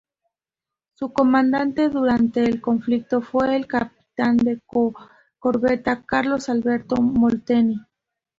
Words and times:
Su 0.95 1.13
comandante 1.13 1.89
durante 1.89 2.43
el 2.43 2.59
conflicto 2.59 3.21
fue 3.21 3.55
el 3.55 3.67
capitán 3.67 4.35
de 4.37 4.59
corbeta 5.37 6.03
Carlos 6.07 6.49
Alberto 6.49 6.95
Molteni. 6.95 7.79